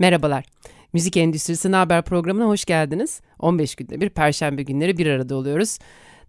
[0.00, 0.44] Merhabalar.
[0.92, 3.20] Müzik Endüstrisi Haber programına hoş geldiniz.
[3.38, 5.78] 15 günde bir perşembe günleri bir arada oluyoruz.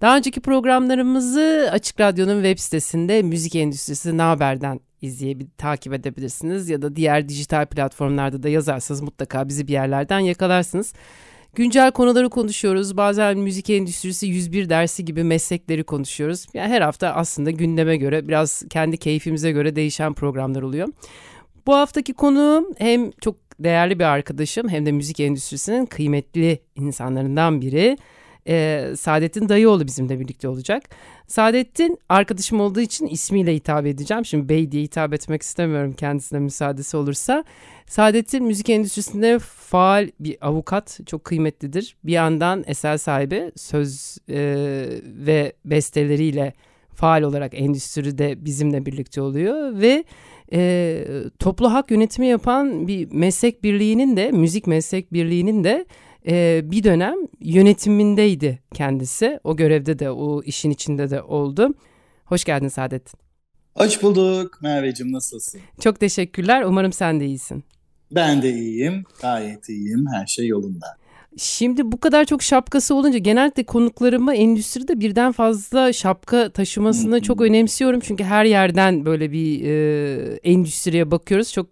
[0.01, 6.95] Daha önceki programlarımızı Açık Radyo'nun web sitesinde Müzik Endüstrisi Haber'den izleyebil, takip edebilirsiniz ya da
[6.95, 10.93] diğer dijital platformlarda da yazarsanız mutlaka bizi bir yerlerden yakalarsınız.
[11.55, 12.97] Güncel konuları konuşuyoruz.
[12.97, 16.45] Bazen müzik endüstrisi 101 dersi gibi meslekleri konuşuyoruz.
[16.53, 20.87] Yani her hafta aslında gündeme göre biraz kendi keyfimize göre değişen programlar oluyor.
[21.67, 27.97] Bu haftaki konuğum hem çok değerli bir arkadaşım hem de müzik endüstrisinin kıymetli insanlarından biri.
[28.47, 30.83] Ee, Saadettin Dayıoğlu bizimle birlikte olacak.
[31.27, 34.25] Saadettin arkadaşım olduğu için ismiyle hitap edeceğim.
[34.25, 37.43] Şimdi bey diye hitap etmek istemiyorum kendisine müsaadesi olursa.
[37.87, 41.95] Saadettin müzik endüstrisinde faal bir avukat, çok kıymetlidir.
[42.03, 44.39] Bir yandan eser sahibi, söz e,
[45.05, 46.53] ve besteleriyle
[46.93, 50.03] faal olarak endüstride bizimle birlikte oluyor ve
[50.53, 51.05] e,
[51.39, 55.85] toplu hak yönetimi yapan bir meslek birliğinin de müzik meslek birliğinin de
[56.27, 59.39] e, bir dönem yönetimindeydi kendisi.
[59.43, 61.73] O görevde de o işin içinde de oldu.
[62.25, 63.13] Hoş geldin Saadet.
[63.75, 65.61] Hoş bulduk Merveciğim nasılsın?
[65.79, 66.63] Çok teşekkürler.
[66.63, 67.63] Umarım sen de iyisin.
[68.11, 69.03] Ben de iyiyim.
[69.21, 70.05] Gayet iyiyim.
[70.13, 70.97] Her şey yolunda.
[71.37, 77.99] Şimdi bu kadar çok şapkası olunca genellikle konuklarımı endüstride birden fazla şapka taşımasını çok önemsiyorum.
[77.99, 81.53] Çünkü her yerden böyle bir e, endüstriye bakıyoruz.
[81.53, 81.67] Çok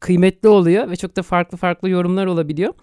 [0.00, 2.74] kıymetli oluyor ve çok da farklı farklı yorumlar olabiliyor.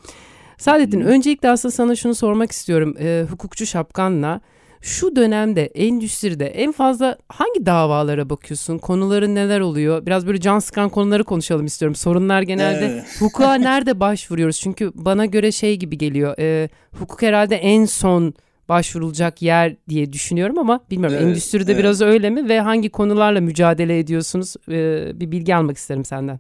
[0.58, 2.96] Saadettin öncelikle aslında sana şunu sormak istiyorum.
[3.00, 4.42] E, hukukçu şapkanla
[4.85, 8.78] şu dönemde endüstride en fazla hangi davalara bakıyorsun?
[8.78, 10.06] Konuların neler oluyor?
[10.06, 11.96] Biraz böyle can sıkan konuları konuşalım istiyorum.
[11.96, 13.03] Sorunlar genelde evet.
[13.19, 14.59] hukuka nerede başvuruyoruz?
[14.59, 16.35] Çünkü bana göre şey gibi geliyor.
[16.40, 16.69] E,
[17.00, 18.34] hukuk herhalde en son
[18.69, 21.84] başvurulacak yer diye düşünüyorum ama bilmiyorum evet, endüstride evet.
[21.84, 24.56] biraz öyle mi ve hangi konularla mücadele ediyorsunuz?
[24.69, 26.40] E, bir bilgi almak isterim senden.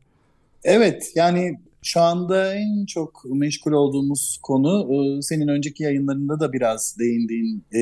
[0.63, 6.95] Evet yani şu anda en çok meşgul olduğumuz konu e, senin önceki yayınlarında da biraz
[6.99, 7.79] değindiğin e,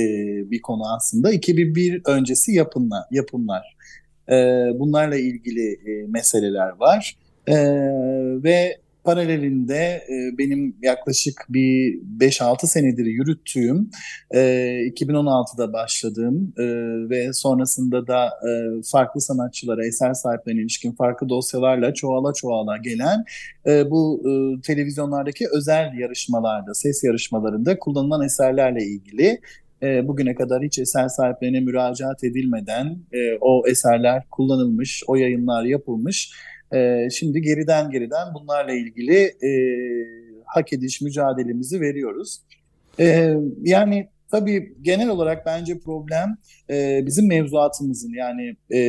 [0.52, 1.32] bir konu aslında.
[1.32, 3.04] 2001 öncesi yapımlar.
[3.12, 3.78] yapımlar.
[4.30, 4.36] E,
[4.80, 7.18] bunlarla ilgili meseleler var.
[8.44, 13.90] Ve paralelinde e, benim yaklaşık bir 5-6 senedir yürüttüğüm,
[14.32, 14.40] e,
[14.88, 16.64] 2016'da başladığım e,
[17.10, 18.52] ve sonrasında da e,
[18.92, 23.24] farklı sanatçılara, eser sahiplerine ilişkin farklı dosyalarla çoğala çoğala gelen
[23.68, 29.40] e, bu e, televizyonlardaki özel yarışmalarda, ses yarışmalarında kullanılan eserlerle ilgili
[29.84, 36.34] e, bugüne kadar hiç eser sahiplerine müracaat edilmeden e, o eserler kullanılmış, o yayınlar yapılmış
[36.74, 39.50] e, şimdi geriden geriden bunlarla ilgili e,
[40.46, 42.42] hak ediş mücadelemizi veriyoruz.
[43.00, 46.38] E, yani tabii genel olarak bence problem
[46.70, 48.80] e, bizim mevzuatımızın yani e,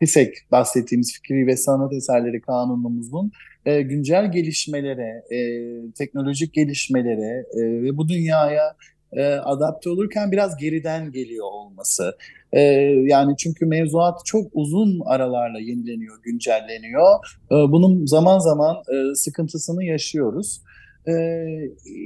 [0.00, 3.32] FİSEK bahsettiğimiz fikri ve sanat eserleri kanunumuzun
[3.66, 5.38] e, güncel gelişmelere, e,
[5.92, 8.76] teknolojik gelişmelere e, ve bu dünyaya
[9.12, 12.16] e, adapte olurken biraz geriden geliyor olması.
[12.52, 12.60] E,
[13.06, 17.38] yani çünkü mevzuat çok uzun aralarla yenileniyor, güncelleniyor.
[17.50, 20.62] E, bunun zaman zaman e, sıkıntısını yaşıyoruz.
[21.08, 21.14] E,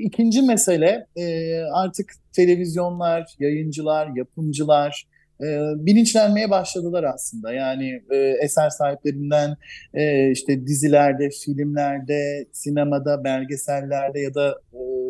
[0.05, 5.07] ikinci mesele e, artık televizyonlar, yayıncılar, yapımcılar
[5.41, 7.53] e, bilinçlenmeye başladılar aslında.
[7.53, 9.57] Yani e, eser sahiplerinden
[9.95, 15.04] e, işte dizilerde, filmlerde, sinemada, belgesellerde ya da e,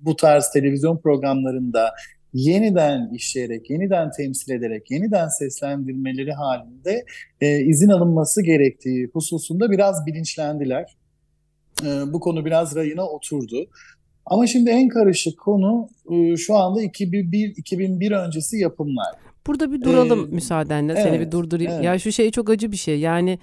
[0.00, 1.90] bu tarz televizyon programlarında
[2.32, 7.04] yeniden işleyerek, yeniden temsil ederek, yeniden seslendirmeleri halinde
[7.40, 10.96] e, izin alınması gerektiği hususunda biraz bilinçlendiler.
[11.82, 13.66] E, bu konu biraz rayına oturdu.
[14.26, 19.14] Ama şimdi en karışık konu e, şu anda 2001-2001 öncesi yapımlar.
[19.46, 20.92] Burada bir duralım ee, müsaadenle.
[20.92, 21.72] Evet, Seni bir durdurayım.
[21.72, 21.84] Evet.
[21.84, 23.00] Ya şu şey çok acı bir şey.
[23.00, 23.38] Yani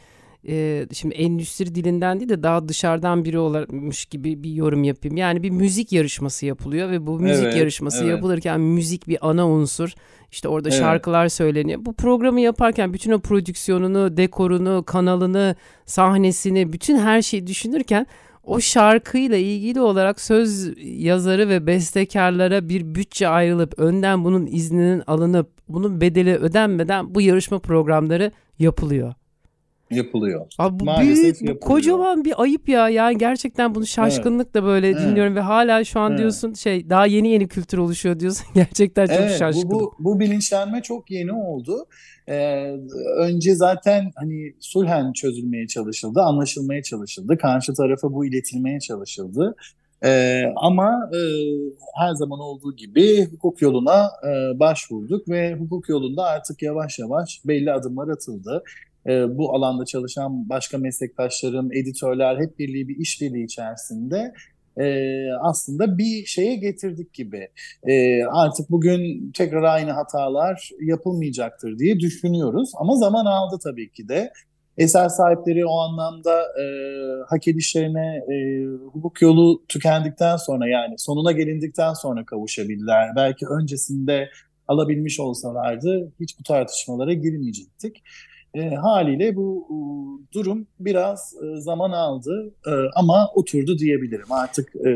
[0.48, 5.18] e, şimdi endüstri dilinden değil de daha dışarıdan biri olmuş gibi bir yorum yapayım.
[5.18, 8.12] Yani bir müzik yarışması yapılıyor ve bu müzik evet, yarışması evet.
[8.12, 9.94] yapılırken müzik bir ana unsur.
[10.32, 10.80] İşte orada evet.
[10.80, 11.80] şarkılar söyleniyor.
[11.86, 15.56] Bu programı yaparken bütün o prodüksiyonunu, dekorunu, kanalını,
[15.86, 18.08] sahnesini, bütün her şeyi düşünürken
[18.44, 25.50] o şarkıyla ilgili olarak söz yazarı ve bestekarlara bir bütçe ayrılıp önden bunun izninin alınıp
[25.70, 29.14] bunun bedeli ödenmeden bu yarışma programları yapılıyor.
[29.96, 30.46] Yapılıyor.
[30.58, 31.60] Abi bu Maalesef büyük, yapılıyor.
[31.60, 32.90] kocaman bir ayıp ya.
[32.90, 34.68] Yani gerçekten bunu şaşkınlıkla evet.
[34.68, 35.02] böyle evet.
[35.02, 36.20] dinliyorum ve hala şu an evet.
[36.20, 38.46] diyorsun şey daha yeni yeni kültür oluşuyor diyorsun.
[38.56, 39.70] gerçekten çok evet, şaşkınım.
[39.72, 41.86] Bu, bu, bu bilinçlenme çok yeni oldu.
[42.28, 42.76] Ee,
[43.18, 47.38] önce zaten hani sulhen çözülmeye çalışıldı, anlaşılmaya çalışıldı.
[47.38, 49.56] Karşı tarafa bu iletilmeye çalışıldı.
[50.06, 51.20] Ee, ama e,
[51.96, 57.72] her zaman olduğu gibi hukuk yoluna e, başvurduk ve hukuk yolunda artık yavaş yavaş belli
[57.72, 58.64] adımlar atıldı.
[59.08, 64.34] E, bu alanda çalışan başka meslektaşlarım, editörler hep birliği bir işbirliği içerisinde
[64.78, 67.48] e, aslında bir şeye getirdik gibi.
[67.84, 72.72] E, artık bugün tekrar aynı hatalar yapılmayacaktır diye düşünüyoruz.
[72.78, 74.32] Ama zaman aldı tabii ki de.
[74.78, 76.66] Eser sahipleri o anlamda e,
[77.30, 83.16] hak edişlerine e, hukuk yolu tükendikten sonra yani sonuna gelindikten sonra kavuşabildiler.
[83.16, 84.30] Belki öncesinde
[84.68, 88.04] alabilmiş olsalardı hiç bu tartışmalara girmeyecektik.
[88.54, 89.76] E, haliyle bu e,
[90.34, 94.32] durum biraz e, zaman aldı e, ama oturdu diyebilirim.
[94.32, 94.90] Artık e,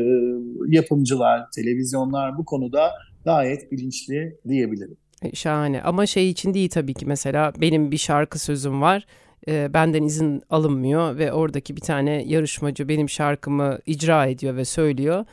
[0.66, 2.92] yapımcılar, televizyonlar bu konuda
[3.24, 4.96] gayet bilinçli diyebilirim.
[5.22, 9.06] E, şahane ama şey için değil tabii ki mesela benim bir şarkı sözüm var
[9.48, 15.24] e, benden izin alınmıyor ve oradaki bir tane yarışmacı benim şarkımı icra ediyor ve söylüyor.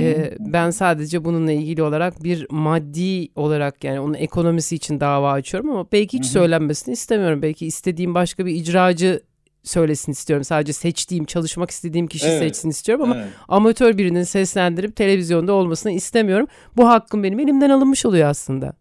[0.00, 5.70] E, ben sadece bununla ilgili olarak bir maddi olarak yani onun ekonomisi için dava açıyorum
[5.70, 7.42] ama belki hiç söylenmesini istemiyorum.
[7.42, 9.20] Belki istediğim başka bir icracı
[9.66, 10.44] söylesin istiyorum.
[10.44, 12.38] Sadece seçtiğim, çalışmak istediğim kişi evet.
[12.38, 13.28] seçsin istiyorum ama evet.
[13.48, 16.46] amatör birinin seslendirip televizyonda olmasını istemiyorum.
[16.76, 18.72] Bu hakkım benim elimden alınmış oluyor aslında.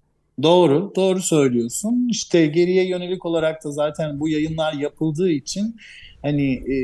[0.43, 2.07] Doğru, doğru söylüyorsun.
[2.11, 5.75] İşte geriye yönelik olarak da zaten bu yayınlar yapıldığı için
[6.21, 6.75] hani e,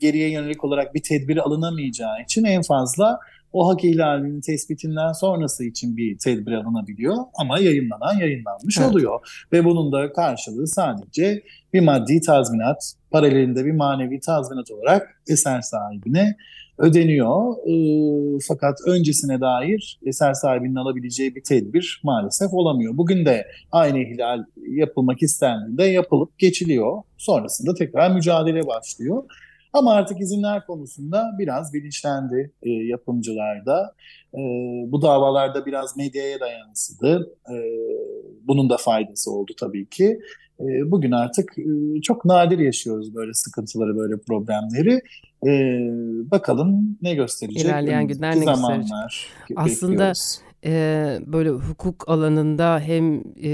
[0.00, 3.18] geriye yönelik olarak bir tedbir alınamayacağı için en fazla
[3.52, 8.90] o hak ihlalinin tespitinden sonrası için bir tedbir alınabiliyor ama yayınlanan yayınlanmış evet.
[8.90, 9.44] oluyor.
[9.52, 11.42] Ve bunun da karşılığı sadece
[11.72, 16.36] bir maddi tazminat, paralelinde bir manevi tazminat olarak eser sahibine
[16.82, 17.56] ödeniyor.
[17.66, 17.74] E,
[18.48, 22.96] fakat öncesine dair eser sahibinin alabileceği bir tedbir maalesef olamıyor.
[22.96, 27.02] Bugün de aynı ihlal yapılmak istendiğinde yapılıp geçiliyor.
[27.16, 29.22] Sonrasında tekrar mücadele başlıyor.
[29.72, 33.94] Ama artık izinler konusunda biraz bilinçlendi e, yapımcılar da.
[34.34, 34.40] E,
[34.92, 37.36] bu davalarda biraz medyaya da yansıdı.
[37.50, 37.54] E,
[38.46, 40.20] bunun da faydası oldu tabii ki.
[40.62, 45.00] E, bugün artık e, çok nadir yaşıyoruz böyle sıkıntıları, böyle problemleri.
[45.46, 45.50] E,
[46.30, 47.64] bakalım ne gösterecek?
[47.64, 49.56] İlerleyen günler ne zamanlar gösterecek?
[49.56, 50.12] Aslında
[50.64, 50.72] e,
[51.26, 53.50] böyle hukuk alanında hem e,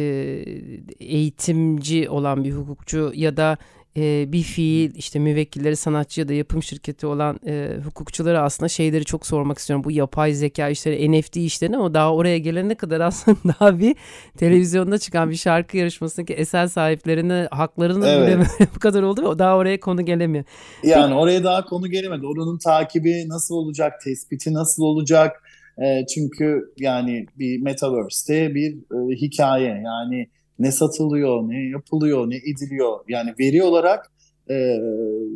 [1.00, 3.56] eğitimci olan bir hukukçu ya da
[3.98, 9.04] e, bir fiil işte müvekkilleri sanatçı ya da yapım şirketi olan e, hukukçulara aslında şeyleri
[9.04, 9.84] çok sormak istiyorum.
[9.84, 13.96] Bu yapay zeka işleri, NFT işlerini ama daha oraya gelene kadar aslında daha bir
[14.36, 18.46] televizyonda çıkan bir şarkı yarışmasındaki eser sahiplerine haklarını evet.
[18.74, 20.44] bu kadar oldu ve daha oraya konu gelemiyor.
[20.82, 22.26] Yani Peki, oraya daha konu gelemedi.
[22.26, 25.42] Oranın takibi nasıl olacak, tespiti nasıl olacak?
[25.84, 32.98] E, çünkü yani bir metaverse'te bir e, hikaye yani ne satılıyor, ne yapılıyor, ne ediliyor.
[33.08, 34.12] Yani veri olarak
[34.50, 34.76] e,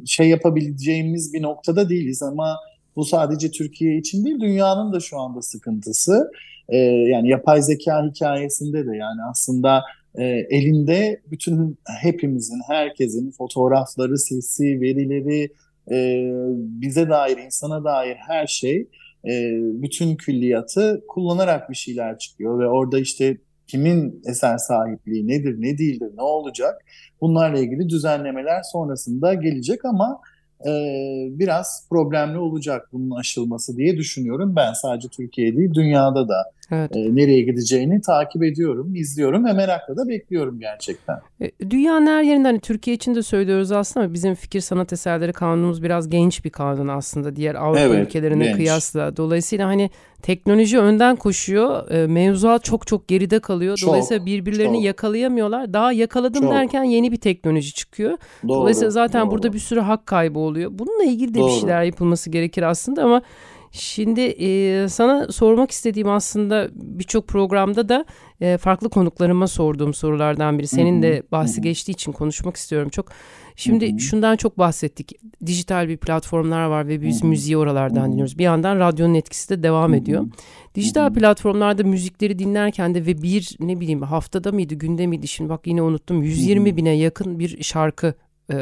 [0.06, 2.56] şey yapabileceğimiz bir noktada değiliz ama
[2.96, 6.30] bu sadece Türkiye için değil, dünyanın da şu anda sıkıntısı.
[6.68, 9.82] E, yani yapay zeka hikayesinde de yani aslında
[10.18, 15.52] e, elinde bütün hepimizin, herkesin fotoğrafları, sesi, verileri,
[15.90, 18.88] e, bize dair, insana dair her şey,
[19.24, 19.32] e,
[19.82, 23.36] bütün külliyatı kullanarak bir şeyler çıkıyor ve orada işte
[23.72, 26.84] kimin eser sahipliği nedir, ne değildir, ne olacak
[27.20, 30.20] bunlarla ilgili düzenlemeler sonrasında gelecek ama
[30.66, 30.72] e,
[31.30, 34.56] biraz problemli olacak bunun aşılması diye düşünüyorum.
[34.56, 36.96] Ben sadece Türkiye değil dünyada da evet.
[36.96, 41.16] e, nereye gideceğini takip ediyorum, izliyorum ve merakla da bekliyorum gerçekten.
[41.42, 45.32] E, dünyanın her yerinde hani Türkiye için de söylüyoruz aslında ama bizim fikir sanat eserleri
[45.32, 48.56] kanunumuz biraz genç bir kanun aslında diğer Avrupa evet, ülkelerine genç.
[48.56, 49.16] kıyasla.
[49.16, 49.90] Dolayısıyla hani
[50.22, 51.90] teknoloji önden koşuyor.
[51.90, 53.76] E, mevzuat çok çok geride kalıyor.
[53.76, 54.84] Çok, Dolayısıyla birbirlerini çok.
[54.84, 55.72] yakalayamıyorlar.
[55.72, 56.52] Daha yakaladım çok.
[56.52, 58.10] derken yeni bir teknoloji çıkıyor.
[58.48, 59.30] Doğru, Dolayısıyla zaten doğru.
[59.30, 60.70] burada bir sürü hak kaybı oluyor.
[60.74, 61.48] Bununla ilgili de doğru.
[61.48, 63.22] bir şeyler yapılması gerekir aslında ama
[63.72, 68.04] Şimdi e, sana sormak istediğim aslında birçok programda da
[68.40, 70.66] e, farklı konuklarıma sorduğum sorulardan biri.
[70.66, 73.08] Senin de bahsi geçtiği için konuşmak istiyorum çok.
[73.56, 75.12] Şimdi şundan çok bahsettik.
[75.46, 78.38] Dijital bir platformlar var ve biz müziği oralardan dinliyoruz.
[78.38, 80.26] Bir yandan radyonun etkisi de devam ediyor.
[80.74, 85.66] Dijital platformlarda müzikleri dinlerken de ve bir ne bileyim haftada mıydı günde miydi şimdi bak
[85.66, 88.14] yine unuttum 120 bine yakın bir şarkı
[88.52, 88.56] e,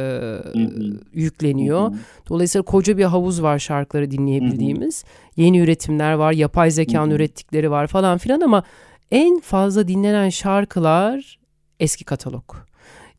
[1.12, 1.94] yükleniyor.
[2.28, 5.04] Dolayısıyla koca bir havuz var şarkıları dinleyebildiğimiz.
[5.36, 8.62] Yeni üretimler var, yapay zekanın ürettikleri var falan filan ama
[9.10, 11.38] en fazla dinlenen şarkılar
[11.80, 12.44] eski katalog.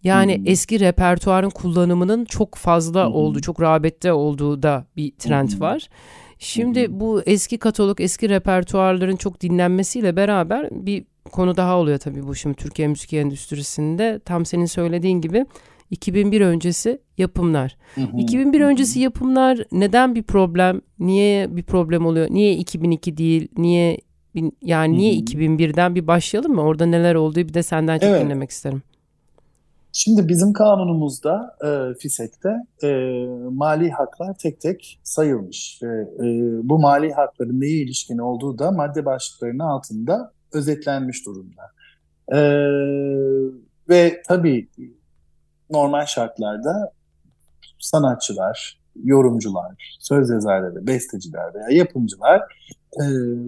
[0.03, 0.47] Yani hmm.
[0.47, 3.15] eski repertuarın kullanımının çok fazla hmm.
[3.15, 5.59] olduğu, çok rağbette olduğu da bir trend hmm.
[5.59, 5.89] var.
[6.39, 6.99] Şimdi hmm.
[6.99, 12.55] bu eski katalog, eski repertuarların çok dinlenmesiyle beraber bir konu daha oluyor tabii bu şimdi
[12.55, 14.19] Türkiye müzik endüstrisinde.
[14.25, 15.45] Tam senin söylediğin gibi
[15.91, 17.77] 2001 öncesi yapımlar.
[18.17, 20.81] 2001 öncesi yapımlar neden bir problem?
[20.99, 22.27] Niye bir problem oluyor?
[22.29, 23.47] Niye 2002 değil?
[23.57, 23.97] Niye
[24.61, 26.61] yani niye 2001'den bir başlayalım mı?
[26.61, 28.25] Orada neler olduğu bir de senden çok evet.
[28.25, 28.81] dinlemek isterim.
[29.93, 32.49] Şimdi bizim kanunumuzda e, FİSEK'te
[32.83, 32.89] e,
[33.51, 35.79] mali haklar tek tek sayılmış.
[35.83, 36.25] E, e,
[36.63, 41.61] bu mali hakların neye ilişkin olduğu da madde başlıklarının altında özetlenmiş durumda.
[42.33, 42.39] E,
[43.89, 44.67] ve tabii
[45.71, 46.91] normal şartlarda
[47.79, 52.41] sanatçılar, yorumcular, söz yazarları, besteciler veya yapımcılar
[52.99, 53.05] e,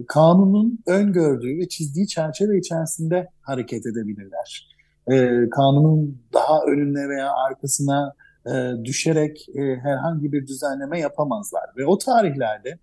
[0.08, 4.68] kanunun öngördüğü ve çizdiği çerçeve içerisinde hareket edebilirler.
[5.10, 8.14] E, kanunun daha önüne veya arkasına
[8.46, 11.64] e, düşerek e, herhangi bir düzenleme yapamazlar.
[11.76, 12.78] Ve o tarihlerde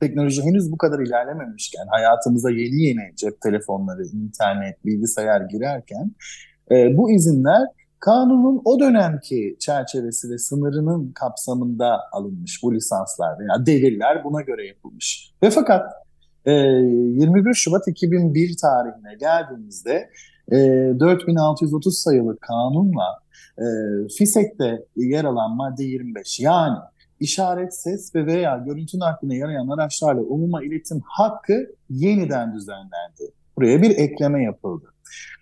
[0.00, 6.12] teknoloji henüz bu kadar ilerlememişken, hayatımıza yeni yeni cep telefonları, internet, bilgisayar girerken
[6.70, 7.66] e, bu izinler
[8.00, 15.32] kanunun o dönemki çerçevesi ve sınırının kapsamında alınmış bu lisanslar veya deliller buna göre yapılmış.
[15.42, 15.92] Ve fakat
[16.44, 20.10] e, 21 Şubat 2001 tarihine geldiğimizde
[20.52, 20.56] e,
[21.00, 23.18] 4630 sayılı kanunla
[23.58, 23.64] e,
[24.18, 26.78] FİSEK'te yer alan madde 25 yani
[27.20, 33.32] işaret, ses ve veya görüntü nakline yarayan araçlarla umuma iletim hakkı yeniden düzenlendi.
[33.56, 34.86] Buraya bir ekleme yapıldı.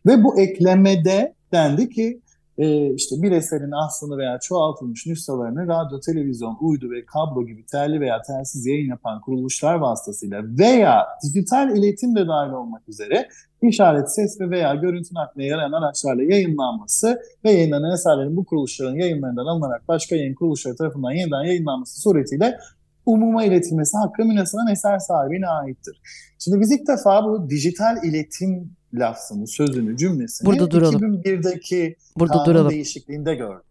[0.06, 2.20] Ve bu eklemede dendi ki
[2.58, 8.00] e, işte bir eserin aslını veya çoğaltılmış nüshalarını radyo, televizyon, uydu ve kablo gibi telli
[8.00, 13.28] veya telsiz yayın yapan kuruluşlar vasıtasıyla veya dijital iletim de dahil olmak üzere
[13.62, 19.46] işaret, ses ve veya görüntü nakline yarayan araçlarla yayınlanması ve yayınlanan eserlerin bu kuruluşların yayınlarından
[19.46, 22.58] alınarak başka yayın kuruluşları tarafından yeniden yayınlanması suretiyle
[23.06, 26.00] umuma iletilmesi hakkı münesanan eser sahibine aittir.
[26.38, 31.02] Şimdi biz ilk defa bu dijital iletim lafını, sözünü, cümlesini Burada duralım.
[31.02, 32.70] 2001'deki Burada kanun duralım.
[32.70, 33.62] değişikliğinde gördüm.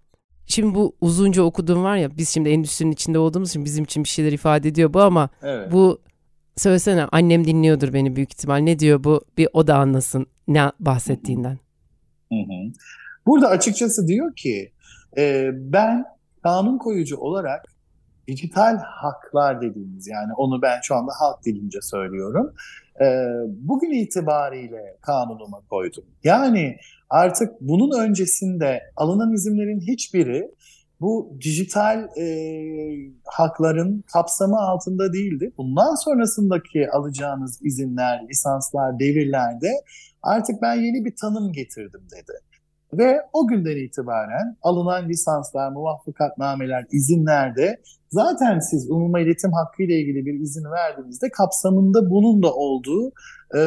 [0.45, 4.09] Şimdi bu uzunca okuduğum var ya biz şimdi endüstrinin içinde olduğumuz için bizim için bir
[4.09, 5.71] şeyler ifade ediyor bu ama evet.
[5.71, 6.01] bu
[6.55, 8.57] söylesene annem dinliyordur beni büyük ihtimal.
[8.57, 9.21] Ne diyor bu?
[9.37, 11.59] Bir o da anlasın ne bahsettiğinden.
[12.31, 12.71] Hı hı.
[13.25, 14.71] Burada açıkçası diyor ki
[15.17, 16.05] e, ben
[16.43, 17.76] kanun koyucu olarak
[18.27, 22.53] dijital haklar dediğimiz yani onu ben şu anda halk dilince söylüyorum
[23.01, 23.05] e,
[23.47, 26.05] bugün itibariyle kanunuma koydum.
[26.23, 26.77] Yani
[27.09, 30.51] artık bunun öncesinde alınan izinlerin hiçbiri
[31.01, 32.27] bu dijital e,
[33.25, 35.53] hakların kapsamı altında değildi.
[35.57, 39.71] Bundan sonrasındaki alacağınız izinler, lisanslar, devirlerde
[40.23, 42.33] artık ben yeni bir tanım getirdim dedi.
[42.93, 50.25] Ve o günden itibaren alınan lisanslar, muvaffakatnameler, izinlerde zaten siz umuma iletim hakkı ile ilgili
[50.25, 53.11] bir izin verdiğinizde kapsamında bunun da olduğu
[53.53, 53.57] e,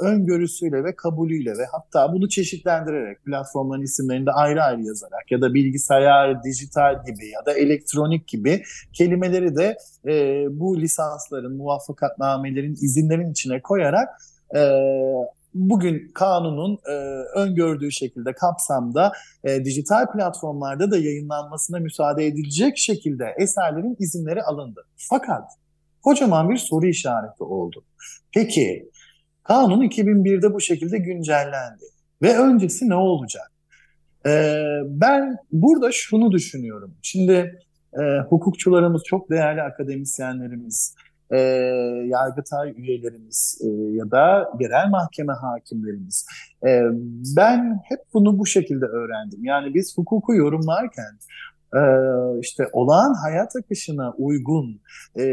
[0.00, 5.54] öngörüsüyle ve kabulüyle ve hatta bunu çeşitlendirerek platformların isimlerini de ayrı ayrı yazarak ya da
[5.54, 8.62] bilgisayar, dijital gibi ya da elektronik gibi
[8.92, 9.76] kelimeleri de
[10.06, 14.08] e, bu lisansların, muvaffakatnamelerin, izinlerin içine koyarak
[14.56, 14.60] e,
[15.54, 16.92] bugün kanunun e,
[17.38, 19.12] öngördüğü şekilde kapsamda
[19.44, 24.84] e, dijital platformlarda da yayınlanmasına müsaade edilecek şekilde eserlerin izinleri alındı.
[24.96, 25.42] Fakat
[26.02, 27.84] kocaman bir soru işareti oldu.
[28.34, 28.90] Peki
[29.44, 31.84] kanun 2001'de bu şekilde güncellendi
[32.22, 33.52] ve öncesi ne olacak?
[34.26, 34.54] E,
[34.86, 36.94] ben burada şunu düşünüyorum.
[37.02, 37.60] Şimdi
[37.94, 40.94] e, hukukçularımız, çok değerli akademisyenlerimiz,
[41.32, 41.38] e,
[42.06, 46.26] Yargıtay üyelerimiz e, ya da genel mahkeme hakimlerimiz.
[46.66, 46.82] E,
[47.36, 49.44] ben hep bunu bu şekilde öğrendim.
[49.44, 51.18] Yani biz hukuku yorumlarken
[52.40, 54.80] işte olağan hayat akışına uygun
[55.18, 55.24] e,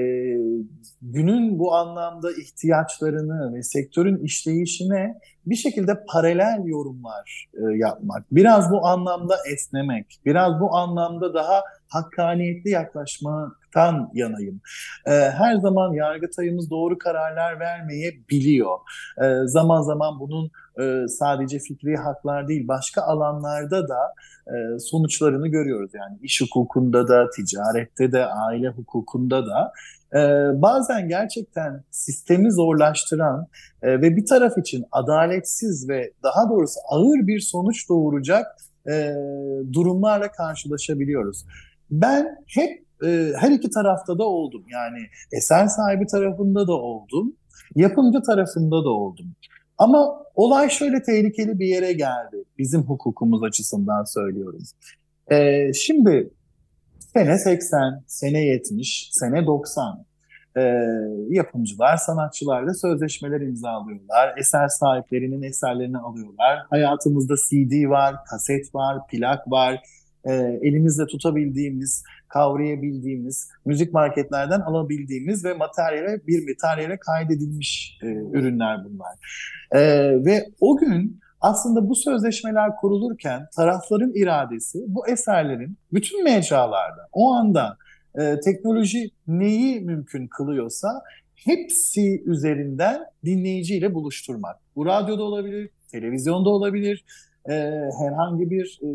[1.01, 8.85] günün bu anlamda ihtiyaçlarını ve sektörün işleyişine bir şekilde paralel yorumlar e, yapmak, biraz bu
[8.87, 14.61] anlamda esnemek, biraz bu anlamda daha hakkaniyetli yaklaşmaktan yanayım.
[15.05, 18.77] E, her zaman yargıtayımız doğru kararlar vermeyebiliyor.
[19.23, 24.13] E, zaman zaman bunun e, sadece fikri haklar değil, başka alanlarda da
[24.47, 25.91] e, sonuçlarını görüyoruz.
[25.93, 29.73] Yani iş hukukunda da, ticarette de, aile hukukunda da
[30.13, 30.19] e,
[30.61, 33.47] bazen gerçekten sistemi zorlaştıran
[33.81, 38.45] e, ve bir taraf için adaletsiz ve daha doğrusu ağır bir sonuç doğuracak
[38.89, 39.13] e,
[39.73, 41.45] durumlarla karşılaşabiliyoruz.
[41.91, 44.63] Ben hep e, her iki tarafta da oldum.
[44.71, 44.99] Yani
[45.31, 47.35] eser sahibi tarafında da oldum,
[47.75, 49.35] yapımcı tarafında da oldum.
[49.77, 52.43] Ama olay şöyle tehlikeli bir yere geldi.
[52.57, 54.63] Bizim hukukumuz açısından söylüyorum.
[55.31, 56.29] Ee, şimdi
[57.13, 60.05] sene 80, sene 70, sene 90
[60.57, 60.61] e,
[61.29, 64.37] yapımcılar, sanatçılarla sözleşmeler imzalıyorlar.
[64.37, 66.59] Eser sahiplerinin eserlerini alıyorlar.
[66.69, 69.81] Hayatımızda CD var, kaset var, plak var.
[70.25, 79.15] E, elimizde tutabildiğimiz, kavrayabildiğimiz, müzik marketlerden alabildiğimiz ve materyale bir materyale kaydedilmiş e, ürünler bunlar.
[79.71, 79.81] E,
[80.25, 87.77] ve o gün aslında bu sözleşmeler kurulurken tarafların iradesi bu eserlerin bütün mecralarda o anda
[88.19, 91.01] e, teknoloji neyi mümkün kılıyorsa
[91.35, 94.55] hepsi üzerinden dinleyiciyle buluşturmak.
[94.75, 97.05] Bu radyoda olabilir, televizyonda olabilir,
[97.49, 97.53] e,
[97.99, 98.89] herhangi bir e,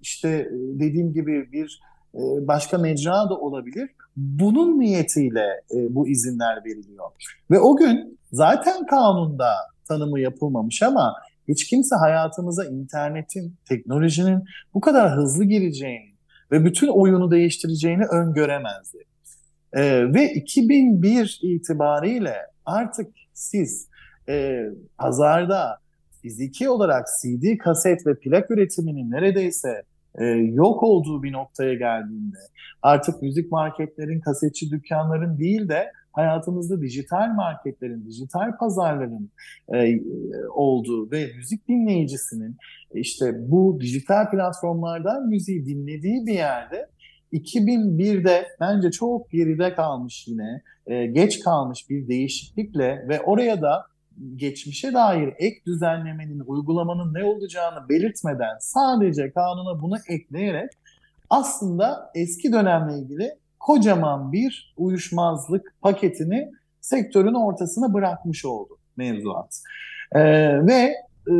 [0.00, 1.80] işte e, dediğim gibi bir
[2.14, 3.90] e, başka mecra da olabilir.
[4.16, 7.10] Bunun niyetiyle e, bu izinler veriliyor.
[7.50, 9.52] Ve o gün zaten kanunda
[9.88, 11.14] tanımı yapılmamış ama
[11.48, 16.14] hiç kimse hayatımıza internetin, teknolojinin bu kadar hızlı gireceğini
[16.52, 18.98] ve bütün oyunu değiştireceğini öngöremezdi.
[19.72, 23.88] Ee, ve 2001 itibariyle artık siz
[24.28, 24.64] e,
[24.98, 25.78] pazarda
[26.22, 29.82] fiziki olarak CD, kaset ve plak üretiminin neredeyse
[30.18, 32.36] e, yok olduğu bir noktaya geldiğinde
[32.82, 39.30] artık müzik marketlerin, kasetçi dükkanların değil de hayatımızda dijital marketlerin, dijital pazarların
[39.74, 40.00] e,
[40.54, 42.56] olduğu ve müzik dinleyicisinin
[42.94, 46.88] işte bu dijital platformlardan müziği dinlediği bir yerde
[47.32, 53.89] 2001'de bence çok geride kalmış yine, e, geç kalmış bir değişiklikle ve oraya da
[54.36, 60.70] geçmişe dair ek düzenlemenin, uygulamanın ne olacağını belirtmeden sadece kanuna bunu ekleyerek
[61.30, 66.50] aslında eski dönemle ilgili kocaman bir uyuşmazlık paketini
[66.80, 69.62] sektörün ortasına bırakmış oldu mevzuat.
[70.14, 70.94] Ee, ve
[71.30, 71.34] e,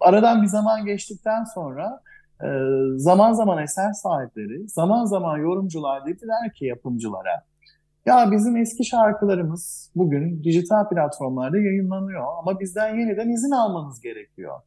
[0.00, 2.00] aradan bir zaman geçtikten sonra
[2.42, 2.48] e,
[2.96, 7.44] zaman zaman eser sahipleri, zaman zaman yorumcular dediler ki yapımcılara
[8.06, 14.60] ya bizim eski şarkılarımız bugün dijital platformlarda yayınlanıyor ama bizden yeniden izin almanız gerekiyor.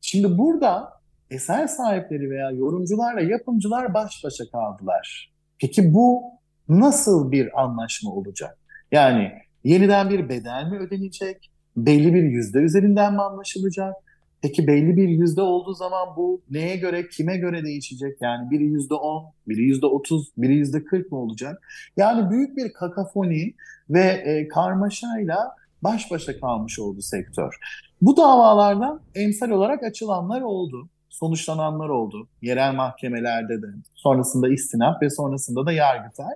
[0.00, 0.92] Şimdi burada
[1.30, 5.32] eser sahipleri veya yorumcularla yapımcılar baş başa kaldılar.
[5.60, 6.22] Peki bu
[6.68, 8.58] nasıl bir anlaşma olacak?
[8.92, 9.32] Yani
[9.64, 11.50] yeniden bir bedel mi ödenecek?
[11.76, 13.94] Belli bir yüzde üzerinden mi anlaşılacak?
[14.42, 18.16] Peki belli bir yüzde olduğu zaman bu neye göre, kime göre değişecek?
[18.20, 21.68] Yani biri yüzde on, biri yüzde otuz, biri yüzde kırk mı olacak?
[21.96, 23.54] Yani büyük bir kakafoni
[23.90, 27.54] ve e, karmaşayla baş başa kalmış oldu sektör.
[28.02, 32.28] Bu davalardan emsal olarak açılanlar oldu sonuçlananlar oldu.
[32.42, 36.34] Yerel mahkemelerde de, sonrasında istinaf ve sonrasında da Yargıtay.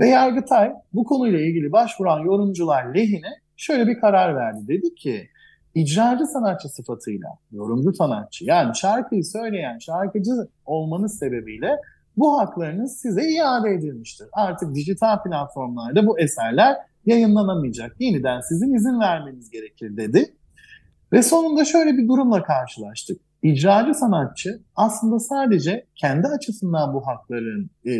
[0.00, 4.68] Ve Yargıtay bu konuyla ilgili başvuran yorumcular lehine şöyle bir karar verdi.
[4.68, 5.28] Dedi ki
[5.74, 10.30] icracı sanatçı sıfatıyla yorumcu sanatçı yani şarkıyı söyleyen şarkıcı
[10.66, 11.76] olmanız sebebiyle
[12.16, 14.26] bu haklarınız size iade edilmiştir.
[14.32, 17.96] Artık dijital platformlarda bu eserler yayınlanamayacak.
[18.00, 20.34] Yeniden sizin izin vermeniz gerekir dedi.
[21.12, 23.20] Ve sonunda şöyle bir durumla karşılaştık.
[23.42, 27.92] İcracı sanatçı aslında sadece kendi açısından bu hakların e,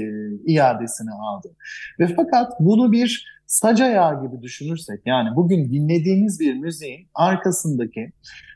[0.47, 1.49] iadesini aldı.
[1.99, 8.13] Ve fakat bunu bir sac ayağı gibi düşünürsek yani bugün dinlediğimiz bir müziğin arkasındaki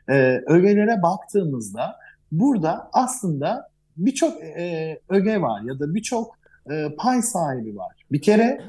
[0.09, 0.13] e,
[0.47, 1.95] ögelere baktığımızda
[2.31, 6.35] burada aslında birçok e, öge var ya da birçok
[6.71, 7.95] e, pay sahibi var.
[8.11, 8.61] Bir kere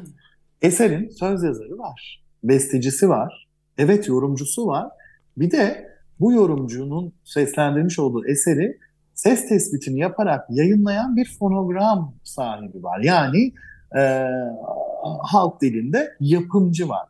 [0.62, 4.90] eserin söz yazarı var, bestecisi var, evet yorumcusu var.
[5.36, 5.88] Bir de
[6.20, 8.78] bu yorumcunun seslendirmiş olduğu eseri
[9.14, 13.00] ses tespitini yaparak yayınlayan bir fonogram sahibi var.
[13.00, 13.52] Yani
[13.96, 14.24] e,
[15.22, 17.08] halk dilinde yapımcı var.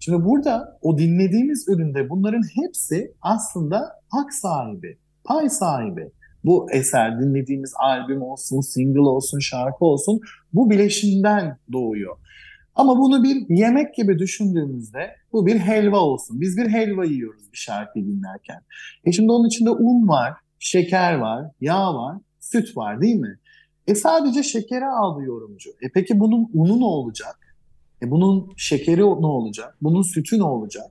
[0.00, 6.10] Şimdi burada o dinlediğimiz üründe bunların hepsi aslında hak sahibi, pay sahibi.
[6.44, 10.20] Bu eser dinlediğimiz albüm olsun, single olsun, şarkı olsun
[10.52, 12.16] bu bileşimden doğuyor.
[12.74, 16.40] Ama bunu bir yemek gibi düşündüğümüzde bu bir helva olsun.
[16.40, 18.60] Biz bir helva yiyoruz bir şarkı dinlerken.
[19.04, 23.38] E şimdi onun içinde un var, şeker var, yağ var, süt var değil mi?
[23.86, 25.70] E sadece şekeri aldı yorumcu.
[25.70, 27.56] E peki bunun unu ne olacak?
[28.02, 29.76] E bunun şekeri ne olacak?
[29.82, 30.84] Bunun sütü ne olacak?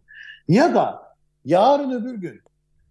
[0.47, 1.01] Ya da
[1.45, 2.41] yarın öbür gün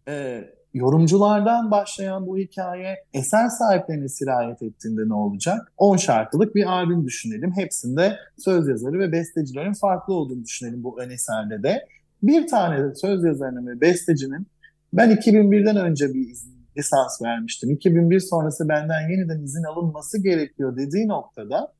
[0.08, 5.72] e, yorumculardan başlayan bu hikaye eser sahiplerine sirayet ettiğinde ne olacak?
[5.76, 7.52] 10 şarkılık bir albüm düşünelim.
[7.56, 11.86] Hepsinde söz yazarı ve bestecilerin farklı olduğunu düşünelim bu ön eserde de.
[12.22, 14.46] Bir tane söz yazarının ve bestecinin
[14.92, 16.28] ben 2001'den önce bir
[16.78, 17.70] lisans vermiştim.
[17.70, 21.72] 2001 sonrası benden yeniden izin alınması gerekiyor dediği noktada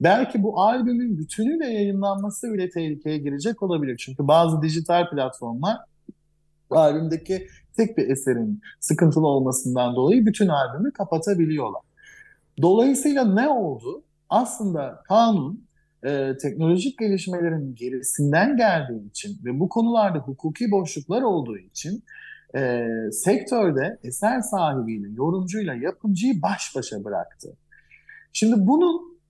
[0.00, 3.96] belki bu albümün bütünüyle yayınlanması bile tehlikeye girecek olabilir.
[3.96, 5.76] Çünkü bazı dijital platformlar
[6.70, 11.82] albümdeki tek bir eserin sıkıntılı olmasından dolayı bütün albümü kapatabiliyorlar.
[12.62, 14.02] Dolayısıyla ne oldu?
[14.28, 15.64] Aslında kanun
[16.04, 22.04] e, teknolojik gelişmelerin gerisinden geldiği için ve bu konularda hukuki boşluklar olduğu için
[22.56, 27.56] e, sektörde eser sahibiyle, yorumcuyla yapımcıyı baş başa bıraktı.
[28.32, 29.20] Şimdi bunun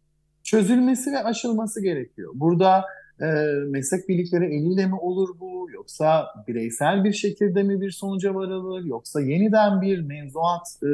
[0.43, 2.33] çözülmesi ve aşılması gerekiyor.
[2.35, 2.85] Burada
[3.21, 3.27] e,
[3.71, 9.21] meslek birlikleri eliyle mi olur bu yoksa bireysel bir şekilde mi bir sonuca varılır yoksa
[9.21, 10.91] yeniden bir mevzuat e,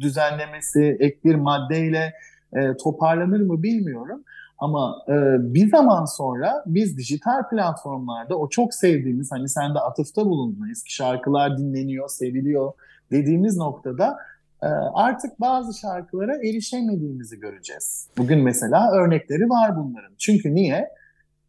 [0.00, 2.12] düzenlemesi ek bir maddeyle
[2.52, 4.24] e, toparlanır mı bilmiyorum.
[4.60, 5.14] Ama e,
[5.54, 10.94] bir zaman sonra biz dijital platformlarda o çok sevdiğimiz hani sen de atıfta bulundun eski
[10.94, 12.72] şarkılar dinleniyor, seviliyor
[13.10, 14.16] dediğimiz noktada
[14.62, 18.08] e, artık bazı şarkılara erişemediğimizi göreceğiz.
[18.18, 20.12] Bugün mesela örnekleri var bunların.
[20.18, 20.88] Çünkü niye?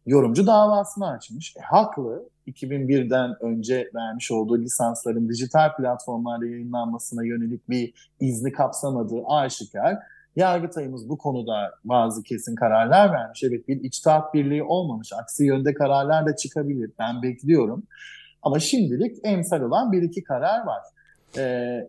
[0.06, 1.56] Yorumcu davasını açmış.
[1.56, 2.32] E, haklı.
[2.46, 9.98] 2001'den önce vermiş olduğu lisansların dijital platformlarda yayınlanmasına yönelik bir izni kapsamadığı aşikar.
[10.36, 13.42] Yargıtayımız bu konuda bazı kesin kararlar vermiş.
[13.44, 15.12] Evet bir içtihat birliği olmamış.
[15.12, 16.90] Aksi yönde kararlar da çıkabilir.
[16.98, 17.82] Ben bekliyorum.
[18.42, 20.82] Ama şimdilik emsal olan bir iki karar var.
[21.36, 21.42] Ee,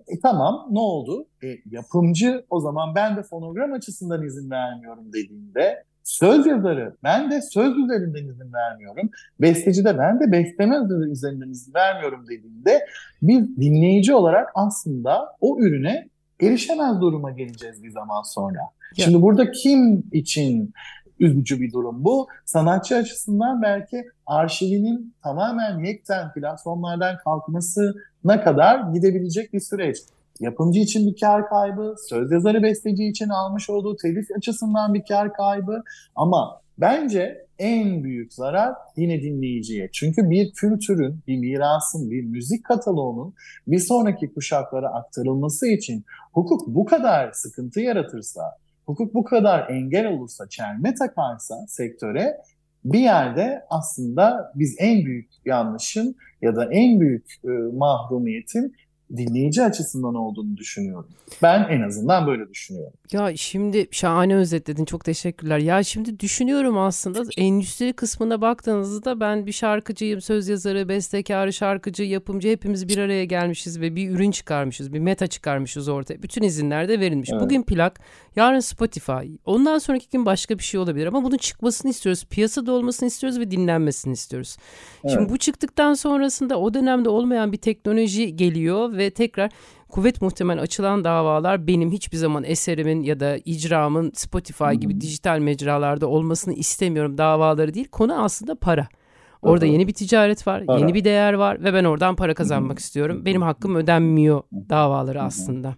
[0.07, 1.25] e, tamam ne oldu?
[1.43, 7.41] E, yapımcı o zaman ben de fonogram açısından izin vermiyorum dediğinde söz yazarı ben de
[7.41, 9.09] söz üzerinden izin vermiyorum.
[9.41, 10.77] Besteci de ben de besteme
[11.11, 12.85] üzerinden izin vermiyorum dediğinde
[13.21, 16.09] biz dinleyici olarak aslında o ürüne
[16.41, 18.59] erişemez duruma geleceğiz bir zaman sonra.
[18.97, 19.05] Ya.
[19.05, 20.73] Şimdi burada kim için
[21.19, 22.27] üzücü bir durum bu?
[22.45, 29.97] Sanatçı açısından belki arşivinin tamamen yekten platformlardan kalkmasına kadar gidebilecek bir süreç.
[30.39, 35.33] Yapımcı için bir kar kaybı, söz yazarı besteci için almış olduğu telif açısından bir kar
[35.33, 35.83] kaybı
[36.15, 39.89] ama bence en büyük zarar yine dinleyiciye.
[39.93, 43.33] Çünkü bir kültürün, bir mirasın, bir müzik kataloğunun
[43.67, 48.41] bir sonraki kuşaklara aktarılması için hukuk bu kadar sıkıntı yaratırsa,
[48.85, 52.37] hukuk bu kadar engel olursa, çelme takarsa sektöre
[52.85, 58.75] bir yerde aslında biz en büyük yanlışın ya da en büyük e, mahrumiyetin
[59.17, 61.07] dinleyici açısından olduğunu düşünüyorum.
[61.41, 62.93] Ben en azından böyle düşünüyorum.
[63.11, 64.85] Ya şimdi şahane özetledin.
[64.85, 65.57] Çok teşekkürler.
[65.57, 72.49] Ya şimdi düşünüyorum aslında endüstri kısmına baktığınızda ben bir şarkıcıyım, söz yazarı, bestekarı, şarkıcı, yapımcı
[72.49, 76.23] hepimiz bir araya gelmişiz ve bir ürün çıkarmışız, bir meta çıkarmışız ortaya.
[76.23, 77.29] Bütün izinler de verilmiş.
[77.31, 77.41] Evet.
[77.41, 77.99] Bugün plak,
[78.35, 79.35] yarın Spotify.
[79.45, 82.25] Ondan sonraki gün başka bir şey olabilir ama bunun çıkmasını istiyoruz.
[82.29, 84.57] Piyasada olmasını istiyoruz ve dinlenmesini istiyoruz.
[85.03, 85.15] Evet.
[85.15, 89.51] Şimdi bu çıktıktan sonrasında o dönemde olmayan bir teknoloji geliyor ve tekrar
[89.89, 96.07] kuvvet muhtemel açılan davalar benim hiçbir zaman eserimin ya da icramın Spotify gibi dijital mecralarda
[96.07, 97.17] olmasını istemiyorum.
[97.17, 97.87] Davaları değil.
[97.87, 98.87] Konu aslında para.
[99.41, 100.79] Orada yeni bir ticaret var, para.
[100.79, 103.25] yeni bir değer var ve ben oradan para kazanmak istiyorum.
[103.25, 105.75] Benim hakkım ödenmiyor davaları aslında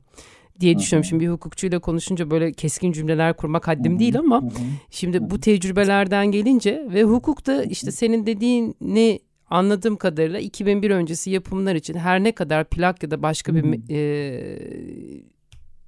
[0.59, 1.05] diye düşünüyorum.
[1.09, 4.43] Şimdi bir hukukçuyla konuşunca böyle keskin cümleler kurmak haddim değil ama
[4.89, 11.93] şimdi bu tecrübelerden gelince ve hukukta işte senin dediğini anladığım kadarıyla 2001 öncesi yapımlar için
[11.93, 14.59] her ne kadar plak ya da başka bir e,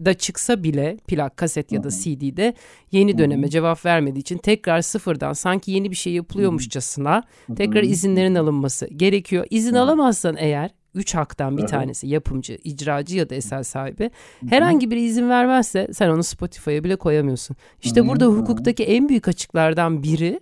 [0.06, 2.54] da çıksa bile plak, kaset ya da CD'de
[2.92, 7.24] yeni döneme cevap vermediği için tekrar sıfırdan sanki yeni bir şey yapılıyormuşçasına
[7.56, 9.46] tekrar izinlerin alınması gerekiyor.
[9.50, 14.12] İzin alamazsan eğer üç haktan bir tanesi yapımcı, icracı ya da eser sahibi
[14.50, 17.56] herhangi bir izin vermezse sen onu Spotify'a bile koyamıyorsun.
[17.84, 20.40] İşte burada hukuktaki en büyük açıklardan biri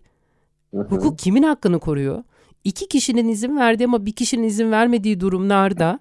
[0.74, 2.24] hukuk kimin hakkını koruyor?
[2.66, 6.00] İki kişinin izin verdiği ama bir kişinin izin vermediği durumlarda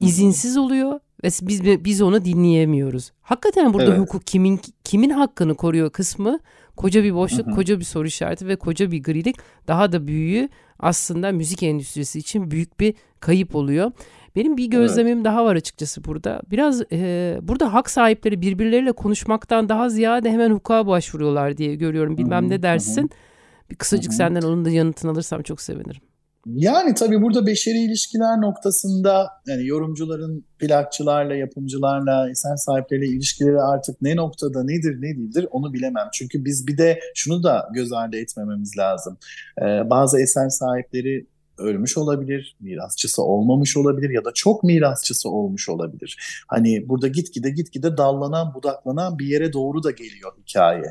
[0.00, 3.12] izinsiz oluyor ve biz biz onu dinleyemiyoruz.
[3.22, 3.98] Hakikaten burada evet.
[3.98, 6.38] hukuk kimin kimin hakkını koruyor kısmı
[6.76, 7.54] koca bir boşluk, Hı-hı.
[7.54, 9.36] koca bir soru işareti ve koca bir grilik
[9.68, 13.92] daha da büyüğü aslında müzik endüstrisi için büyük bir kayıp oluyor.
[14.36, 15.24] Benim bir gözlemim evet.
[15.24, 16.42] daha var açıkçası burada.
[16.50, 22.18] Biraz e, burada hak sahipleri birbirleriyle konuşmaktan daha ziyade hemen hukuka başvuruyorlar diye görüyorum.
[22.18, 22.50] Bilmem Hı-hı.
[22.50, 23.02] ne dersin.
[23.02, 23.29] Hı-hı.
[23.70, 24.16] Bir kısacık Hı-hı.
[24.16, 26.02] senden onun da yanıtını alırsam çok sevinirim.
[26.46, 34.16] Yani tabii burada beşeri ilişkiler noktasında yani yorumcuların plakçılarla, yapımcılarla, eser sahipleriyle ilişkileri artık ne
[34.16, 36.08] noktada nedir ne değildir onu bilemem.
[36.12, 39.18] Çünkü biz bir de şunu da göz ardı etmememiz lazım.
[39.58, 41.26] Ee, bazı eser sahipleri
[41.58, 46.44] ölmüş olabilir, mirasçısı olmamış olabilir ya da çok mirasçısı olmuş olabilir.
[46.48, 50.84] Hani burada gitgide gitgide dallanan, budaklanan bir yere doğru da geliyor hikaye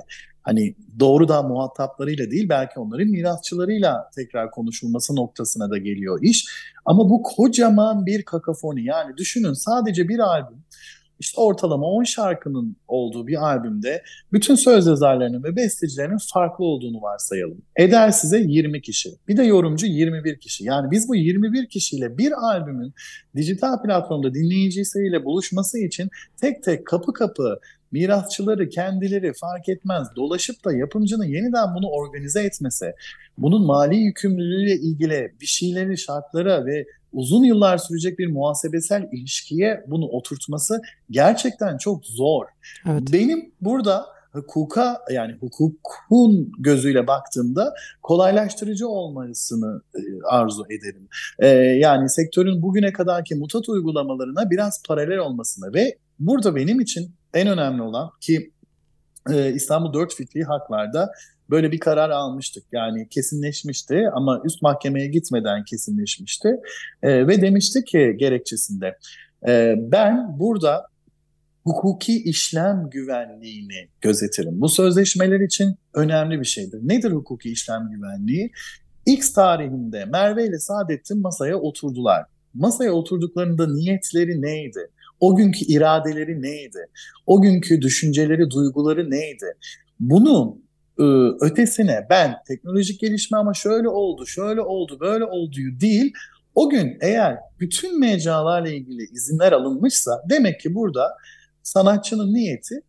[0.49, 6.45] hani doğrudan muhataplarıyla değil belki onların mirasçılarıyla tekrar konuşulması noktasına da geliyor iş.
[6.85, 10.63] Ama bu kocaman bir kakafoni yani düşünün sadece bir albüm
[11.19, 17.61] işte ortalama 10 şarkının olduğu bir albümde bütün söz yazarlarının ve bestecilerinin farklı olduğunu varsayalım.
[17.75, 19.09] Eder size 20 kişi.
[19.27, 20.63] Bir de yorumcu 21 kişi.
[20.63, 22.93] Yani biz bu 21 kişiyle bir albümün
[23.35, 26.09] dijital platformda dinleyicisiyle buluşması için
[26.41, 27.59] tek tek kapı kapı
[27.91, 32.93] mirasçıları kendileri fark etmez dolaşıp da yapımcının yeniden bunu organize etmesi,
[33.37, 40.05] bunun mali yükümlülüğüyle ilgili bir şeyleri şartlara ve uzun yıllar sürecek bir muhasebesel ilişkiye bunu
[40.05, 42.45] oturtması gerçekten çok zor.
[42.89, 43.13] Evet.
[43.13, 51.07] Benim burada hukuka yani hukukun gözüyle baktığımda kolaylaştırıcı olmasını e, arzu ederim.
[51.39, 57.47] Ee, yani sektörün bugüne kadarki mutat uygulamalarına biraz paralel olmasını ve burada benim için en
[57.47, 58.51] önemli olan ki
[59.31, 61.11] e, İstanbul 4 Fikri Haklar'da
[61.49, 62.63] böyle bir karar almıştık.
[62.71, 66.49] Yani kesinleşmişti ama üst mahkemeye gitmeden kesinleşmişti.
[67.03, 68.97] E, ve demişti ki gerekçesinde
[69.47, 70.85] e, ben burada
[71.63, 74.61] hukuki işlem güvenliğini gözetirim.
[74.61, 76.79] Bu sözleşmeler için önemli bir şeydir.
[76.83, 78.51] Nedir hukuki işlem güvenliği?
[79.05, 82.25] X tarihinde Merve ile Saadettin masaya oturdular.
[82.53, 84.89] Masaya oturduklarında niyetleri neydi?
[85.19, 86.89] O günkü iradeleri neydi?
[87.25, 89.45] O günkü düşünceleri, duyguları neydi?
[89.99, 90.63] Bunun
[90.99, 91.03] e,
[91.45, 96.13] ötesine ben teknolojik gelişme ama şöyle oldu, şöyle oldu, böyle oldu değil.
[96.55, 101.17] O gün eğer bütün mecralarla ilgili izinler alınmışsa demek ki burada
[101.63, 102.81] sanatçının niyeti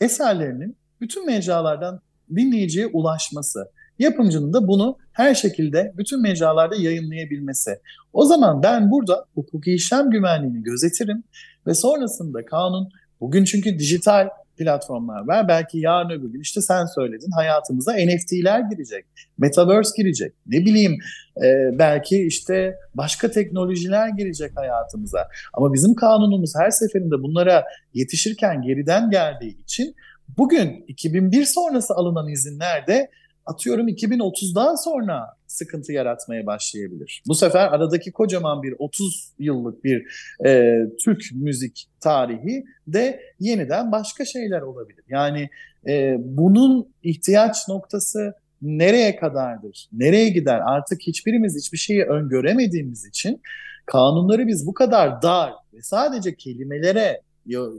[0.00, 2.00] eserlerinin bütün mecralardan
[2.36, 3.64] dinleyiciye ulaşması.
[3.98, 7.70] Yapımcının da bunu her şekilde bütün mecralarda yayınlayabilmesi.
[8.12, 11.24] O zaman ben burada hukuki işlem güvenliğini gözetirim
[11.66, 12.88] ve sonrasında kanun
[13.20, 15.48] bugün çünkü dijital platformlar var.
[15.48, 19.04] Belki yarın öbür gün işte sen söyledin hayatımıza NFT'ler girecek,
[19.38, 20.32] Metaverse girecek.
[20.46, 20.98] Ne bileyim
[21.36, 25.28] e, belki işte başka teknolojiler girecek hayatımıza.
[25.54, 29.94] Ama bizim kanunumuz her seferinde bunlara yetişirken geriden geldiği için
[30.38, 33.10] bugün 2001 sonrası alınan izinlerde
[33.46, 37.22] atıyorum 2030'dan sonra sıkıntı yaratmaya başlayabilir.
[37.26, 40.06] Bu sefer aradaki kocaman bir 30 yıllık bir
[40.46, 45.04] e, Türk müzik tarihi de yeniden başka şeyler olabilir.
[45.08, 45.48] Yani
[45.88, 49.88] e, bunun ihtiyaç noktası nereye kadardır?
[49.92, 50.60] Nereye gider?
[50.66, 53.40] Artık hiçbirimiz hiçbir şeyi öngöremediğimiz için
[53.86, 57.20] kanunları biz bu kadar dar ve sadece kelimelere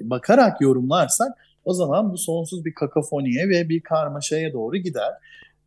[0.02, 1.28] bakarak yorumlarsak
[1.66, 5.12] o zaman bu sonsuz bir kakafoniye ve bir karmaşaya doğru gider.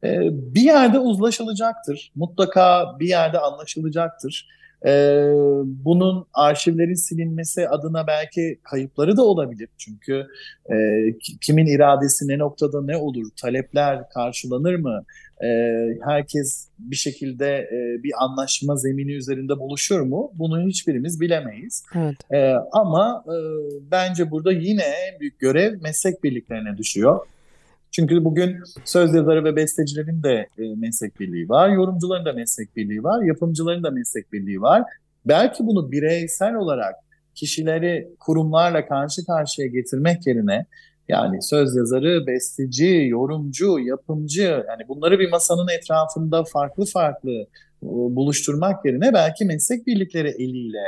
[0.06, 2.12] Ee, bir yerde uzlaşılacaktır.
[2.14, 4.48] Mutlaka bir yerde anlaşılacaktır.
[4.86, 5.32] Ee,
[5.64, 9.68] bunun arşivlerin silinmesi adına belki kayıpları da olabilir.
[9.78, 10.26] Çünkü
[10.70, 10.76] e,
[11.40, 13.26] kimin iradesi ne noktada ne olur?
[13.42, 15.04] Talepler karşılanır mı?
[15.44, 15.48] E,
[16.04, 20.32] herkes bir şekilde e, bir anlaşma zemini üzerinde buluşur mu?
[20.34, 21.82] Bunu hiçbirimiz bilemeyiz.
[21.94, 22.16] Evet.
[22.32, 23.36] E, ama e,
[23.90, 27.20] bence burada yine en büyük görev meslek birliklerine düşüyor.
[27.96, 33.04] Çünkü bugün söz yazarı ve bestecilerin de e, meslek birliği var, yorumcuların da meslek birliği
[33.04, 34.82] var, yapımcıların da meslek birliği var.
[35.26, 36.94] Belki bunu bireysel olarak
[37.34, 40.66] kişileri kurumlarla karşı karşıya getirmek yerine
[41.08, 47.46] yani söz yazarı, besteci, yorumcu, yapımcı yani bunları bir masanın etrafında farklı farklı e,
[47.82, 50.84] buluşturmak yerine belki meslek birlikleri eliyle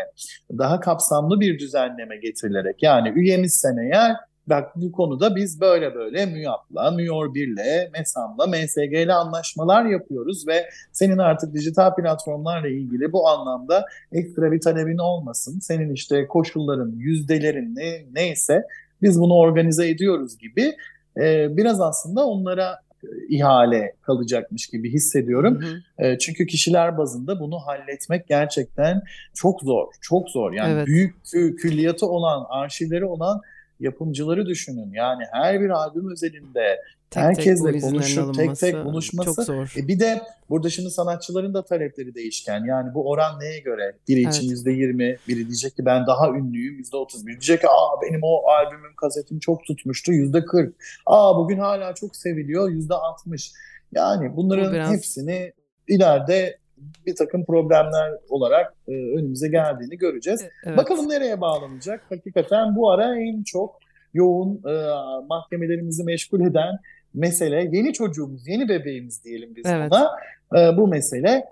[0.58, 4.16] daha kapsamlı bir düzenleme getirilerek yani üyemizsen eğer
[4.48, 11.54] bak bu konuda biz böyle böyle MÜYAP'la, MÜYOR1'le, MESAM'la, MSG'le anlaşmalar yapıyoruz ve senin artık
[11.54, 15.58] dijital platformlarla ilgili bu anlamda ekstra bir talebin olmasın.
[15.58, 18.62] Senin işte koşulların, yüzdelerin ne, neyse
[19.02, 20.74] biz bunu organize ediyoruz gibi
[21.16, 25.60] e, biraz aslında onlara e, ihale kalacakmış gibi hissediyorum.
[25.62, 26.06] Hı hı.
[26.06, 29.02] E, çünkü kişiler bazında bunu halletmek gerçekten
[29.34, 30.52] çok zor, çok zor.
[30.52, 30.86] Yani evet.
[30.86, 31.14] büyük
[31.58, 33.40] külliyatı olan, arşivleri olan
[33.80, 34.92] yapımcıları düşünün.
[34.92, 39.34] Yani her bir albüm özelinde tek herkesle tek konuşup tek tek buluşması.
[39.34, 39.72] Çok zor.
[39.76, 42.64] E bir de burada şimdi sanatçıların da talepleri değişken.
[42.64, 43.96] Yani bu oran neye göre?
[44.08, 44.34] Biri evet.
[44.34, 47.26] için yüzde yirmi, biri diyecek ki ben daha ünlüyüm yüzde otuz.
[47.26, 50.74] Biri diyecek ki aa benim o albümüm kasetim çok tutmuştu yüzde kırk.
[51.06, 53.52] Aa bugün hala çok seviliyor yüzde altmış.
[53.92, 54.92] Yani bunların biraz...
[54.92, 55.52] hepsini
[55.88, 56.58] ileride
[57.06, 60.42] bir takım problemler olarak e, önümüze geldiğini göreceğiz.
[60.42, 60.76] E, evet.
[60.76, 62.04] Bakalım nereye bağlanacak?
[62.10, 63.78] Hakikaten bu ara en çok
[64.14, 64.74] yoğun e,
[65.28, 66.78] mahkemelerimizi meşgul eden
[67.14, 69.90] mesele yeni çocuğumuz, yeni bebeğimiz diyelim biz evet.
[69.90, 70.10] buna.
[70.60, 71.44] E, bu mesele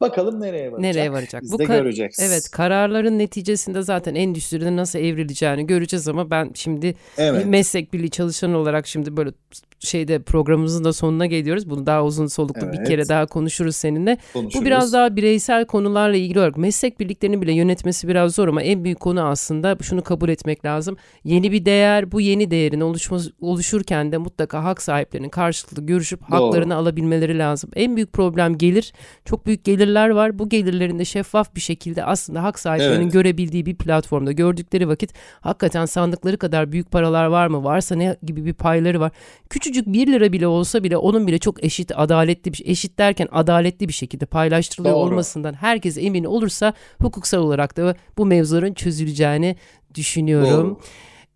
[0.00, 0.80] Bakalım nereye varacak.
[0.80, 1.42] Nereye varacak?
[1.42, 2.18] Biz Bu de göreceğiz.
[2.20, 7.40] Evet, kararların neticesinde zaten endüstride nasıl evrileceğini göreceğiz ama ben şimdi Evet.
[7.44, 9.30] bir meslek birliği çalışanı olarak şimdi böyle
[9.78, 11.70] şeyde programımızın da sonuna geliyoruz.
[11.70, 12.88] Bunu daha uzun soluklu bir Evet.
[12.88, 14.18] kere daha konuşuruz seninle.
[14.32, 14.62] konuşuruz.
[14.62, 18.84] Bu biraz daha bireysel konularla ilgili olarak meslek birliklerini bile yönetmesi biraz zor ama en
[18.84, 20.96] büyük konu aslında şunu kabul etmek lazım.
[21.24, 26.44] Yeni bir değer bu yeni değerin oluşması, oluşurken de mutlaka hak sahiplerinin karşılıklı görüşüp Doğru.
[26.46, 27.70] haklarını alabilmeleri lazım.
[27.76, 28.92] En büyük problem gelir.
[29.24, 30.38] Çok büyük gelirler var.
[30.38, 33.12] Bu gelirlerin de şeffaf bir şekilde aslında hak sahiplerinin Evet.
[33.12, 37.64] görebildiği bir platformda gördükleri vakit hakikaten sandıkları kadar büyük paralar var mı?
[37.64, 39.12] Varsa ne gibi bir payları var?
[39.50, 43.88] Küçücük 1 lira bile olsa bile onun bile çok eşit, adaletli bir eşit derken adaletli
[43.88, 45.02] bir şekilde paylaştırılıyor Doğru.
[45.04, 46.72] olmasından herkes emin olursa
[47.02, 49.56] hukuksal olarak da bu mevzuların çözüleceğini
[49.94, 50.68] düşünüyorum.
[50.70, 50.80] Doğru.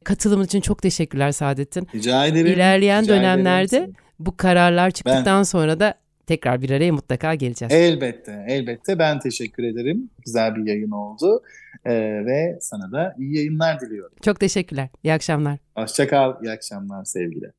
[0.05, 1.89] Katılımın için çok teşekkürler Saadettin.
[1.95, 2.47] Rica ederim.
[2.47, 3.29] İlerleyen Rica ederim.
[3.29, 5.95] dönemlerde bu kararlar çıktıktan sonra da
[6.31, 7.75] tekrar bir araya mutlaka geleceğiz.
[7.75, 8.99] Elbette, elbette.
[8.99, 10.11] Ben teşekkür ederim.
[10.27, 11.43] Güzel bir yayın oldu.
[11.85, 11.93] Ee,
[12.27, 14.17] ve sana da iyi yayınlar diliyorum.
[14.23, 14.89] Çok teşekkürler.
[15.05, 15.59] İyi akşamlar.
[15.75, 16.43] Hoşça kal.
[16.43, 17.51] İyi akşamlar sevgiler.